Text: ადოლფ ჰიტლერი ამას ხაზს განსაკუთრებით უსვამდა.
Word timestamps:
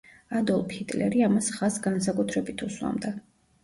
ადოლფ 0.39 0.73
ჰიტლერი 0.77 1.23
ამას 1.29 1.53
ხაზს 1.59 1.79
განსაკუთრებით 1.87 2.69
უსვამდა. 2.73 3.19